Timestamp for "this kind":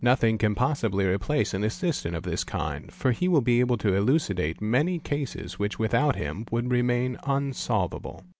2.23-2.91